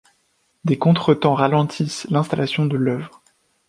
Des 0.65 0.79
contretemps 0.79 1.35
ralentissent 1.35 2.07
l’installation 2.09 2.65
de 2.65 2.75
l’œuvre. 2.75 3.21